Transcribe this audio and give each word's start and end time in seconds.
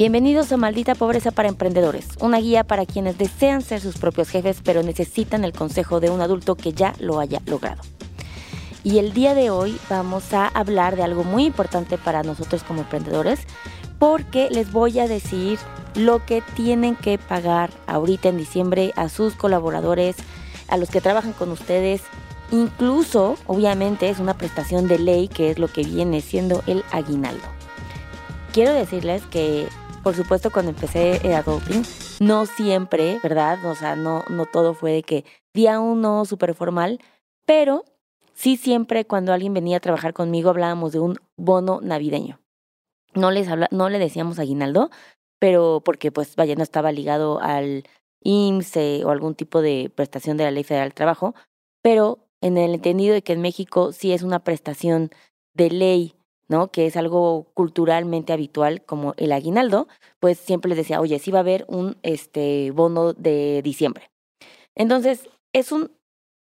Bienvenidos 0.00 0.50
a 0.50 0.56
Maldita 0.56 0.94
Pobreza 0.94 1.30
para 1.30 1.50
Emprendedores, 1.50 2.06
una 2.20 2.38
guía 2.38 2.64
para 2.64 2.86
quienes 2.86 3.18
desean 3.18 3.60
ser 3.60 3.82
sus 3.82 3.98
propios 3.98 4.30
jefes 4.30 4.62
pero 4.64 4.82
necesitan 4.82 5.44
el 5.44 5.52
consejo 5.52 6.00
de 6.00 6.08
un 6.08 6.22
adulto 6.22 6.54
que 6.54 6.72
ya 6.72 6.94
lo 7.00 7.20
haya 7.20 7.42
logrado. 7.44 7.82
Y 8.82 8.96
el 8.96 9.12
día 9.12 9.34
de 9.34 9.50
hoy 9.50 9.76
vamos 9.90 10.32
a 10.32 10.48
hablar 10.48 10.96
de 10.96 11.02
algo 11.02 11.22
muy 11.22 11.44
importante 11.44 11.98
para 11.98 12.22
nosotros 12.22 12.62
como 12.62 12.80
emprendedores 12.80 13.40
porque 13.98 14.48
les 14.48 14.72
voy 14.72 14.98
a 15.00 15.06
decir 15.06 15.58
lo 15.94 16.24
que 16.24 16.42
tienen 16.56 16.96
que 16.96 17.18
pagar 17.18 17.68
ahorita 17.86 18.30
en 18.30 18.38
diciembre 18.38 18.94
a 18.96 19.10
sus 19.10 19.34
colaboradores, 19.34 20.16
a 20.68 20.78
los 20.78 20.88
que 20.88 21.02
trabajan 21.02 21.34
con 21.34 21.50
ustedes. 21.50 22.00
Incluso, 22.52 23.36
obviamente, 23.46 24.08
es 24.08 24.18
una 24.18 24.38
prestación 24.38 24.88
de 24.88 24.98
ley 24.98 25.28
que 25.28 25.50
es 25.50 25.58
lo 25.58 25.68
que 25.68 25.82
viene 25.82 26.22
siendo 26.22 26.62
el 26.66 26.84
aguinaldo. 26.90 27.44
Quiero 28.54 28.72
decirles 28.72 29.22
que 29.30 29.68
por 30.02 30.14
supuesto, 30.14 30.50
cuando 30.50 30.70
empecé 30.70 31.26
eh, 31.26 31.34
Adulting, 31.34 31.82
no 32.20 32.46
siempre, 32.46 33.18
¿verdad? 33.22 33.64
O 33.66 33.74
sea, 33.74 33.96
no, 33.96 34.24
no 34.28 34.46
todo 34.46 34.74
fue 34.74 34.92
de 34.92 35.02
que 35.02 35.24
día 35.52 35.80
uno 35.80 36.24
súper 36.24 36.54
formal, 36.54 37.00
pero 37.44 37.84
sí 38.32 38.56
siempre 38.56 39.04
cuando 39.04 39.32
alguien 39.32 39.52
venía 39.52 39.76
a 39.76 39.80
trabajar 39.80 40.12
conmigo 40.14 40.50
hablábamos 40.50 40.92
de 40.92 41.00
un 41.00 41.18
bono 41.36 41.80
navideño. 41.82 42.40
No, 43.14 43.30
les 43.30 43.48
habla, 43.48 43.68
no 43.70 43.88
le 43.88 43.98
decíamos 43.98 44.38
aguinaldo, 44.38 44.90
pero 45.38 45.82
porque 45.84 46.12
pues 46.12 46.36
vaya, 46.36 46.54
no 46.54 46.62
estaba 46.62 46.92
ligado 46.92 47.40
al 47.40 47.84
IMSS 48.22 49.04
o 49.04 49.10
algún 49.10 49.34
tipo 49.34 49.60
de 49.60 49.90
prestación 49.94 50.36
de 50.36 50.44
la 50.44 50.50
Ley 50.50 50.64
Federal 50.64 50.88
del 50.88 50.94
Trabajo, 50.94 51.34
pero 51.82 52.26
en 52.40 52.56
el 52.56 52.74
entendido 52.74 53.14
de 53.14 53.22
que 53.22 53.32
en 53.32 53.40
México 53.40 53.92
sí 53.92 54.12
es 54.12 54.22
una 54.22 54.38
prestación 54.44 55.10
de 55.54 55.70
ley 55.70 56.14
¿no? 56.50 56.72
Que 56.72 56.86
es 56.86 56.96
algo 56.96 57.46
culturalmente 57.54 58.32
habitual 58.32 58.84
como 58.84 59.14
el 59.16 59.30
aguinaldo, 59.30 59.86
pues 60.18 60.36
siempre 60.36 60.68
les 60.68 60.78
decía, 60.78 61.00
oye, 61.00 61.20
sí 61.20 61.30
va 61.30 61.38
a 61.38 61.42
haber 61.42 61.64
un 61.68 61.96
este, 62.02 62.72
bono 62.72 63.12
de 63.12 63.62
diciembre. 63.62 64.10
Entonces, 64.74 65.30
es 65.52 65.70
un 65.70 65.92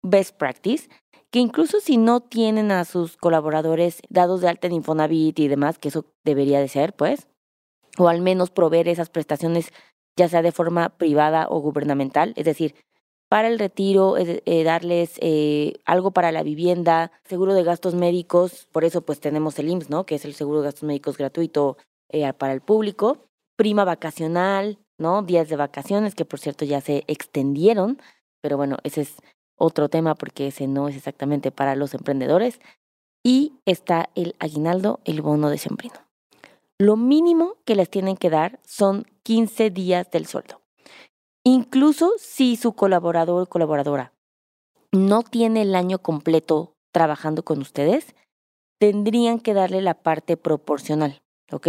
best 0.01 0.35
practice 0.35 0.89
que 1.29 1.39
incluso 1.39 1.79
si 1.79 1.97
no 1.97 2.21
tienen 2.21 2.71
a 2.71 2.85
sus 2.85 3.17
colaboradores 3.17 4.01
dados 4.09 4.41
de 4.41 4.49
alta 4.49 4.65
en 4.65 4.73
Infonavit 4.73 5.37
y 5.37 5.47
demás, 5.47 5.77
que 5.77 5.89
eso 5.89 6.05
debería 6.23 6.59
de 6.59 6.69
ser, 6.69 6.93
pues, 6.95 7.27
o 7.99 8.09
al 8.09 8.21
menos 8.21 8.49
proveer 8.49 8.87
esas 8.87 9.11
prestaciones 9.11 9.71
ya 10.17 10.27
sea 10.27 10.41
de 10.41 10.51
forma 10.51 10.89
privada 10.89 11.47
o 11.49 11.59
gubernamental, 11.59 12.33
es 12.35 12.45
decir, 12.45 12.75
para 13.33 13.47
el 13.47 13.57
retiro, 13.57 14.15
eh, 14.15 14.63
darles 14.63 15.17
eh, 15.19 15.79
algo 15.85 16.11
para 16.11 16.31
la 16.31 16.43
vivienda, 16.43 17.11
seguro 17.23 17.55
de 17.55 17.63
gastos 17.63 17.95
médicos, 17.95 18.67
por 18.71 18.83
eso 18.83 19.01
pues 19.01 19.19
tenemos 19.19 19.57
el 19.57 19.69
IMSS, 19.69 19.89
¿no? 19.89 20.05
Que 20.05 20.13
es 20.13 20.25
el 20.25 20.35
seguro 20.35 20.59
de 20.59 20.65
gastos 20.65 20.83
médicos 20.83 21.17
gratuito 21.17 21.77
eh, 22.09 22.31
para 22.33 22.53
el 22.53 22.61
público, 22.61 23.25
prima 23.55 23.85
vacacional, 23.85 24.77
¿no? 24.99 25.23
Días 25.23 25.49
de 25.49 25.55
vacaciones, 25.55 26.13
que 26.13 26.25
por 26.25 26.39
cierto 26.39 26.63
ya 26.63 26.79
se 26.79 27.05
extendieron, 27.07 27.99
pero 28.39 28.55
bueno, 28.55 28.77
ese 28.83 29.01
es 29.01 29.15
otro 29.57 29.89
tema 29.89 30.13
porque 30.13 30.45
ese 30.45 30.67
no 30.67 30.87
es 30.87 30.95
exactamente 30.95 31.49
para 31.49 31.75
los 31.75 31.95
emprendedores. 31.95 32.59
Y 33.23 33.53
está 33.65 34.11
el 34.13 34.35
aguinaldo, 34.37 34.99
el 35.05 35.23
bono 35.23 35.49
de 35.49 35.57
sembrino. 35.57 35.95
Lo 36.77 36.97
mínimo 36.97 37.55
que 37.65 37.73
les 37.73 37.89
tienen 37.89 38.15
que 38.15 38.29
dar 38.29 38.59
son 38.63 39.07
15 39.23 39.71
días 39.71 40.11
del 40.11 40.27
sueldo. 40.27 40.62
Incluso 41.45 42.13
si 42.17 42.55
su 42.55 42.73
colaborador 42.73 43.43
o 43.43 43.45
colaboradora 43.45 44.13
no 44.91 45.23
tiene 45.23 45.63
el 45.63 45.75
año 45.75 45.99
completo 45.99 46.75
trabajando 46.91 47.43
con 47.43 47.59
ustedes, 47.59 48.15
tendrían 48.79 49.39
que 49.39 49.53
darle 49.53 49.81
la 49.81 49.95
parte 49.95 50.37
proporcional, 50.37 51.21
¿ok? 51.51 51.67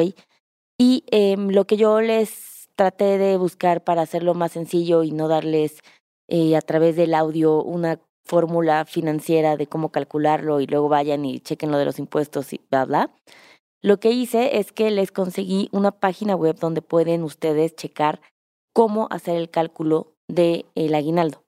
Y 0.79 1.05
em, 1.11 1.49
lo 1.49 1.67
que 1.67 1.77
yo 1.77 2.01
les 2.01 2.69
traté 2.77 3.19
de 3.19 3.37
buscar 3.37 3.83
para 3.83 4.03
hacerlo 4.03 4.35
más 4.35 4.53
sencillo 4.53 5.03
y 5.03 5.13
no 5.13 5.29
darles 5.29 5.81
eh, 6.29 6.57
a 6.57 6.61
través 6.61 6.97
del 6.97 7.15
audio 7.15 7.63
una 7.63 8.01
fórmula 8.25 8.85
financiera 8.85 9.57
de 9.57 9.67
cómo 9.67 9.91
calcularlo 9.91 10.61
y 10.61 10.67
luego 10.67 10.89
vayan 10.89 11.25
y 11.25 11.41
chequen 11.41 11.71
lo 11.71 11.79
de 11.79 11.85
los 11.85 11.99
impuestos 11.99 12.53
y 12.53 12.61
bla, 12.71 12.85
bla. 12.85 13.15
Lo 13.83 14.01
que 14.01 14.13
hice 14.13 14.59
es 14.59 14.73
que 14.73 14.91
les 14.91 15.13
conseguí 15.13 15.69
una 15.73 15.91
página 15.93 16.35
web 16.35 16.57
donde 16.59 16.81
pueden 16.81 17.23
ustedes 17.23 17.77
checar 17.77 18.21
cómo 18.75 19.09
hacer 19.11 19.37
el 19.37 19.49
cálculo 19.49 20.13
del 20.29 20.67
el 20.75 20.95
aguinaldo. 20.95 21.43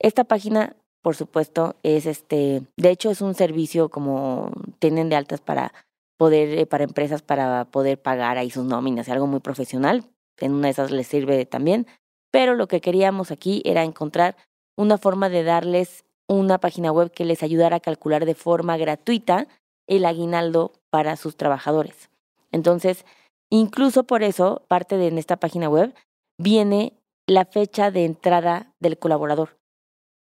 Esta 0.00 0.24
página, 0.24 0.74
por 1.02 1.14
supuesto, 1.14 1.76
es 1.84 2.06
este, 2.06 2.62
de 2.76 2.90
hecho 2.90 3.10
es 3.10 3.20
un 3.20 3.34
servicio 3.34 3.90
como 3.90 4.50
tienen 4.80 5.08
de 5.08 5.16
altas 5.16 5.40
para 5.40 5.72
poder, 6.16 6.58
eh, 6.58 6.66
para 6.66 6.84
empresas 6.84 7.22
para 7.22 7.66
poder 7.66 8.00
pagar 8.00 8.38
ahí 8.38 8.50
sus 8.50 8.64
nóminas, 8.64 9.08
algo 9.08 9.26
muy 9.26 9.40
profesional. 9.40 10.04
En 10.40 10.52
una 10.52 10.66
de 10.66 10.72
esas 10.72 10.90
les 10.90 11.06
sirve 11.06 11.46
también. 11.46 11.86
Pero 12.32 12.54
lo 12.54 12.66
que 12.66 12.80
queríamos 12.80 13.30
aquí 13.30 13.62
era 13.64 13.84
encontrar 13.84 14.36
una 14.76 14.98
forma 14.98 15.28
de 15.28 15.44
darles 15.44 16.04
una 16.26 16.58
página 16.58 16.90
web 16.90 17.12
que 17.12 17.24
les 17.24 17.42
ayudara 17.42 17.76
a 17.76 17.80
calcular 17.80 18.24
de 18.24 18.34
forma 18.34 18.76
gratuita 18.76 19.46
el 19.86 20.04
aguinaldo 20.06 20.72
para 20.90 21.16
sus 21.16 21.36
trabajadores. 21.36 22.10
Entonces, 22.50 23.04
incluso 23.50 24.04
por 24.04 24.22
eso, 24.22 24.62
parte 24.68 24.96
de 24.96 25.08
esta 25.18 25.36
página 25.36 25.68
web 25.68 25.94
viene 26.38 27.00
la 27.26 27.44
fecha 27.44 27.90
de 27.90 28.04
entrada 28.04 28.74
del 28.80 28.98
colaborador. 28.98 29.58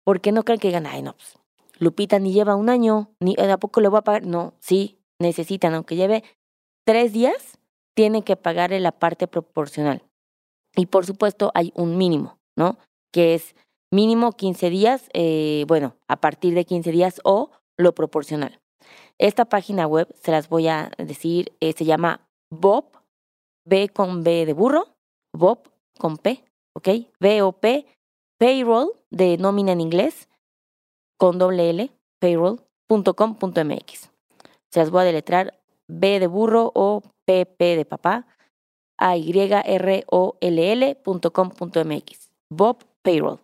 Porque 0.03 0.31
no 0.31 0.43
creen 0.43 0.59
que 0.59 0.67
digan, 0.67 0.87
ay, 0.87 1.01
no, 1.01 1.13
pues, 1.13 1.37
Lupita 1.79 2.19
ni 2.19 2.31
lleva 2.31 2.55
un 2.55 2.69
año, 2.69 3.11
ni 3.19 3.35
a 3.37 3.57
poco 3.57 3.81
le 3.81 3.87
voy 3.87 3.99
a 3.99 4.03
pagar. 4.03 4.25
No, 4.25 4.53
sí, 4.59 4.99
necesitan, 5.19 5.73
aunque 5.73 5.95
lleve 5.95 6.23
tres 6.85 7.11
días, 7.11 7.57
tienen 7.95 8.21
que 8.21 8.35
pagarle 8.35 8.79
la 8.79 8.91
parte 8.91 9.27
proporcional. 9.27 10.03
Y 10.75 10.85
por 10.85 11.05
supuesto, 11.05 11.51
hay 11.55 11.73
un 11.75 11.97
mínimo, 11.97 12.37
¿no? 12.55 12.77
Que 13.11 13.33
es 13.33 13.55
mínimo 13.91 14.31
15 14.31 14.69
días, 14.69 15.09
eh, 15.13 15.65
bueno, 15.67 15.95
a 16.07 16.21
partir 16.21 16.53
de 16.53 16.65
15 16.65 16.91
días 16.91 17.19
o 17.23 17.49
lo 17.77 17.93
proporcional. 17.93 18.61
Esta 19.17 19.45
página 19.45 19.87
web, 19.87 20.07
se 20.15 20.31
las 20.31 20.49
voy 20.49 20.67
a 20.67 20.91
decir, 20.97 21.51
eh, 21.59 21.73
se 21.73 21.85
llama 21.85 22.27
Bob, 22.51 22.85
B 23.65 23.89
con 23.89 24.23
B 24.23 24.45
de 24.45 24.53
burro, 24.53 24.95
Bob 25.33 25.70
con 25.97 26.17
P, 26.17 26.43
¿ok? 26.73 26.89
B-O-P, 27.19 27.85
payroll, 28.37 28.91
de 29.09 29.37
nómina 29.37 29.71
en 29.71 29.81
inglés, 29.81 30.29
con 31.17 31.37
doble 31.37 31.69
L, 31.69 31.91
payroll.com.mx. 32.19 34.09
Se 34.69 34.79
las 34.79 34.89
voy 34.89 35.01
a 35.01 35.05
deletrar 35.05 35.59
B 35.87 36.19
de 36.19 36.27
burro 36.27 36.71
o 36.73 37.01
P-P 37.25 37.75
de 37.75 37.85
papá, 37.85 38.27
a 38.97 39.17
y 39.17 39.31
r 39.31 40.03
o 40.07 40.37
l 40.39 40.71
l.com.mx. 40.71 42.31
Bob 42.49 42.85
Payroll. 43.01 43.39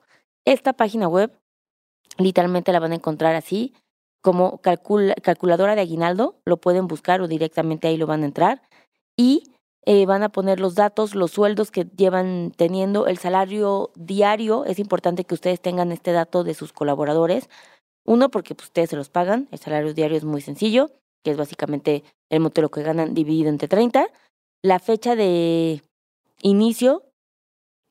Esta 0.46 0.74
página 0.74 1.08
web 1.08 1.32
literalmente 2.18 2.72
la 2.72 2.80
van 2.80 2.92
a 2.92 2.96
encontrar 2.96 3.36
así 3.36 3.74
como 4.22 4.60
calculadora 4.62 5.76
de 5.76 5.82
aguinaldo, 5.82 6.42
lo 6.46 6.58
pueden 6.58 6.88
buscar 6.88 7.22
o 7.22 7.28
directamente 7.28 7.88
ahí 7.88 7.98
lo 7.98 8.08
van 8.08 8.24
a 8.24 8.26
entrar 8.26 8.62
y 9.16 9.54
eh, 9.90 10.06
van 10.06 10.22
a 10.22 10.28
poner 10.28 10.60
los 10.60 10.76
datos, 10.76 11.16
los 11.16 11.32
sueldos 11.32 11.72
que 11.72 11.86
llevan 11.96 12.52
teniendo, 12.54 13.08
el 13.08 13.18
salario 13.18 13.92
diario. 13.96 14.66
Es 14.66 14.80
importante 14.80 15.24
que 15.24 15.34
ustedes 15.34 15.62
tengan 15.62 15.94
este 15.94 16.12
dato 16.12 16.44
de 16.44 16.54
sus 16.56 16.74
colaboradores. 16.74 17.50
Uno, 18.06 18.30
porque 18.30 18.54
pues, 18.54 18.68
ustedes 18.68 18.90
se 18.90 18.98
los 18.98 19.08
pagan. 19.08 19.48
El 19.50 19.60
salario 19.60 19.94
diario 19.94 20.18
es 20.18 20.26
muy 20.26 20.42
sencillo, 20.42 20.92
que 21.24 21.32
es 21.32 21.38
básicamente 21.38 22.04
el 22.30 22.42
monto 22.42 22.60
de 22.60 22.64
lo 22.64 22.70
que 22.70 22.84
ganan 22.84 23.14
dividido 23.14 23.48
entre 23.48 23.70
30. 23.70 24.10
La 24.62 24.80
fecha 24.80 25.16
de 25.16 25.82
inicio 26.42 27.04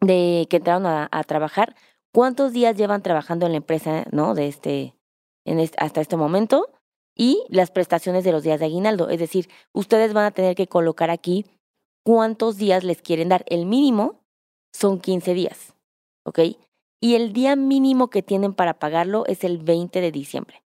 de 0.03 0.47
que 0.51 0.59
entraron 0.59 0.85
a, 0.85 1.25
trabajar. 1.25 1.77
¿Cuántos 2.13 2.53
días 2.53 2.77
llevan 2.77 3.01
trabajando 3.01 3.47
en 3.47 3.53
la 3.53 3.59
empresa, 3.59 4.05
no? 4.13 4.35
De 4.35 4.49
este, 4.49 4.95
en 5.47 5.67
hasta 5.79 6.03
este 6.03 6.19
momento. 6.19 6.69
Y 7.15 7.43
las 7.49 7.71
prestaciones 7.71 8.23
de 8.23 8.33
los 8.33 8.43
días 8.43 8.61
de 8.61 8.67
aguinaldo. 8.67 9.09
Es 9.09 9.19
decir, 9.19 9.49
ustedes 9.73 10.13
van 10.13 10.27
a 10.27 10.31
tener 10.33 10.55
que 10.55 10.67
colocar 10.67 11.09
aquí 11.09 11.47
cuántos 12.07 12.57
días 12.57 12.85
les 12.85 13.03
quieren 13.03 13.29
dar. 13.29 13.45
El 13.49 13.67
mínimo 13.67 14.21
son 14.73 15.01
15 15.01 15.35
días, 15.35 15.75
¿ok? 16.25 16.39
Y 17.01 17.17
el 17.17 17.33
día 17.33 17.57
mínimo 17.57 18.11
que 18.11 18.23
tienen 18.23 18.55
para 18.55 18.79
pagarlo 18.79 19.27
es 19.27 19.43
el 19.43 19.59
20 19.59 20.01
de 20.01 20.13
diciembre. 20.13 20.63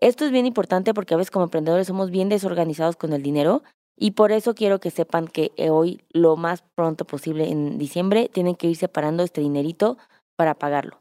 Esto 0.00 0.24
es 0.24 0.32
bien 0.32 0.46
importante 0.46 0.92
porque 0.92 1.14
a 1.14 1.16
veces 1.16 1.30
como 1.30 1.44
emprendedores 1.44 1.86
somos 1.86 2.10
bien 2.10 2.28
desorganizados 2.28 2.96
con 2.96 3.12
el 3.12 3.22
dinero 3.22 3.62
y 3.96 4.10
por 4.12 4.32
eso 4.32 4.56
quiero 4.56 4.80
que 4.80 4.90
sepan 4.90 5.28
que 5.28 5.52
hoy, 5.70 6.02
lo 6.10 6.36
más 6.36 6.64
pronto 6.74 7.04
posible 7.04 7.48
en 7.48 7.78
diciembre, 7.78 8.28
tienen 8.28 8.56
que 8.56 8.66
ir 8.66 8.76
separando 8.76 9.22
este 9.22 9.42
dinerito 9.42 9.96
para 10.36 10.54
pagarlo. 10.54 10.98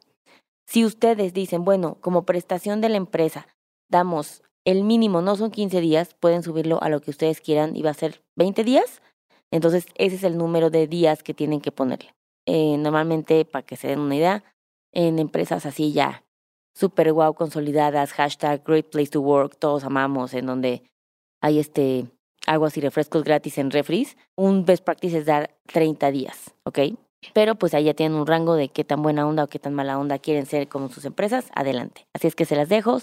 Si 0.67 0.85
ustedes 0.85 1.33
dicen, 1.33 1.65
bueno, 1.65 1.97
como 1.99 2.27
prestación 2.27 2.79
de 2.79 2.89
la 2.89 2.97
empresa, 2.97 3.47
damos 3.89 4.43
el 4.65 4.83
mínimo, 4.83 5.23
no 5.23 5.35
son 5.35 5.49
15 5.49 5.81
días, 5.81 6.13
pueden 6.13 6.43
subirlo 6.43 6.81
a 6.83 6.89
lo 6.89 7.01
que 7.01 7.09
ustedes 7.09 7.41
quieran 7.41 7.75
y 7.75 7.81
va 7.81 7.89
a 7.89 7.95
ser 7.95 8.21
20 8.35 8.63
días, 8.63 9.01
entonces, 9.55 9.85
ese 9.95 10.15
es 10.15 10.23
el 10.23 10.37
número 10.37 10.69
de 10.69 10.87
días 10.87 11.21
que 11.21 11.33
tienen 11.33 11.61
que 11.61 11.71
ponerle. 11.71 12.13
Eh, 12.47 12.77
normalmente, 12.77 13.45
para 13.45 13.63
que 13.63 13.75
se 13.75 13.87
den 13.87 13.99
una 13.99 14.15
idea, 14.15 14.43
en 14.91 15.19
empresas 15.19 15.65
así 15.65 15.91
ya 15.91 16.23
super 16.75 17.13
wow 17.13 17.33
consolidadas, 17.35 18.13
hashtag 18.13 18.63
great 18.65 18.89
place 18.89 19.11
to 19.11 19.21
work, 19.21 19.57
todos 19.57 19.83
amamos, 19.83 20.33
en 20.33 20.47
donde 20.47 20.83
hay 21.41 21.59
este 21.59 22.07
aguas 22.47 22.75
y 22.77 22.81
refrescos 22.81 23.23
gratis 23.23 23.57
en 23.57 23.69
refris, 23.69 24.17
un 24.35 24.65
best 24.65 24.83
practice 24.83 25.19
es 25.19 25.25
dar 25.25 25.55
30 25.67 26.11
días, 26.11 26.55
¿ok? 26.65 26.79
Pero 27.33 27.55
pues 27.55 27.73
ahí 27.73 27.85
ya 27.85 27.93
tienen 27.93 28.17
un 28.17 28.27
rango 28.27 28.55
de 28.55 28.69
qué 28.69 28.83
tan 28.83 29.01
buena 29.01 29.27
onda 29.27 29.43
o 29.43 29.47
qué 29.47 29.59
tan 29.59 29.73
mala 29.73 29.97
onda 29.97 30.19
quieren 30.19 30.45
ser 30.45 30.67
con 30.67 30.89
sus 30.89 31.05
empresas, 31.05 31.51
adelante. 31.53 32.07
Así 32.13 32.27
es 32.27 32.35
que 32.35 32.45
se 32.45 32.55
las 32.55 32.67
dejo, 32.69 32.99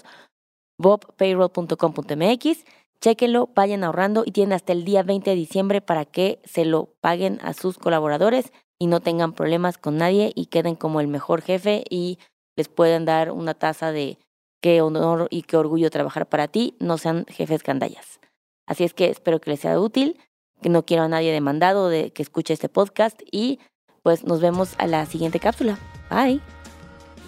bobpayroll.com.mx, 0.77 2.65
chequenlo, 3.01 3.49
vayan 3.55 3.83
ahorrando 3.83 4.23
y 4.25 4.31
tienen 4.31 4.53
hasta 4.53 4.73
el 4.73 4.85
día 4.85 5.03
20 5.03 5.31
de 5.31 5.35
diciembre 5.35 5.81
para 5.81 6.05
que 6.05 6.39
se 6.45 6.65
lo 6.65 6.93
paguen 7.01 7.39
a 7.41 7.53
sus 7.53 7.77
colaboradores 7.77 8.53
y 8.79 8.87
no 8.87 8.99
tengan 8.99 9.33
problemas 9.33 9.77
con 9.77 9.97
nadie 9.97 10.31
y 10.35 10.45
queden 10.45 10.75
como 10.75 11.01
el 11.01 11.07
mejor 11.07 11.41
jefe 11.41 11.83
y 11.89 12.19
les 12.55 12.67
puedan 12.69 13.05
dar 13.05 13.31
una 13.31 13.53
taza 13.53 13.91
de 13.91 14.17
qué 14.61 14.81
honor 14.81 15.27
y 15.31 15.41
qué 15.41 15.57
orgullo 15.57 15.89
trabajar 15.89 16.29
para 16.29 16.47
ti, 16.47 16.75
no 16.79 16.97
sean 16.97 17.25
jefes 17.27 17.63
gandallas. 17.63 18.19
Así 18.67 18.83
es 18.83 18.93
que 18.93 19.09
espero 19.09 19.41
que 19.41 19.51
les 19.51 19.59
sea 19.59 19.79
útil, 19.79 20.19
que 20.61 20.69
no 20.69 20.85
quiero 20.85 21.03
a 21.03 21.07
nadie 21.07 21.31
demandado 21.31 21.89
de 21.89 22.11
que 22.11 22.21
escuche 22.21 22.53
este 22.53 22.69
podcast 22.69 23.21
y 23.31 23.59
pues 24.03 24.23
nos 24.23 24.41
vemos 24.41 24.75
a 24.77 24.87
la 24.87 25.05
siguiente 25.05 25.39
cápsula. 25.39 25.77
Bye. 26.09 26.39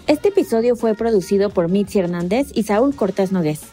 Este 0.06 0.28
episodio 0.28 0.76
fue 0.76 0.94
producido 0.94 1.50
por 1.50 1.68
Mitzi 1.68 1.98
Hernández 1.98 2.50
y 2.54 2.64
Saúl 2.64 2.94
Cortés 2.94 3.32
Nogués. 3.32 3.72